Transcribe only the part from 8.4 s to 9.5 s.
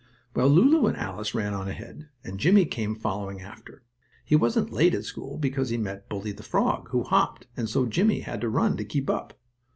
to run to keep up.